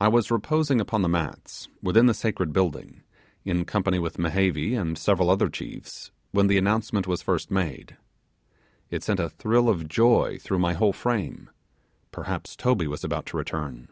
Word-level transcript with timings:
I 0.00 0.06
was 0.06 0.30
reposing 0.30 0.80
upon 0.80 1.02
the 1.02 1.08
mats, 1.08 1.66
within 1.82 2.06
the 2.06 2.14
sacred 2.14 2.52
building, 2.52 3.02
in 3.44 3.64
company 3.64 3.98
with 3.98 4.18
Mehevi 4.20 4.76
and 4.76 4.96
several 4.96 5.30
other 5.30 5.48
chiefs, 5.50 6.12
when 6.30 6.46
the 6.46 6.58
announcement 6.58 7.08
was 7.08 7.22
first 7.22 7.50
made. 7.50 7.96
It 8.88 9.02
sent 9.02 9.18
a 9.18 9.28
thrill 9.28 9.68
of 9.68 9.88
joy 9.88 10.38
through 10.40 10.60
my 10.60 10.74
whole 10.74 10.92
frame; 10.92 11.50
perhaps 12.12 12.54
Toby 12.54 12.86
was 12.86 13.02
about 13.02 13.26
to 13.26 13.36
return. 13.36 13.88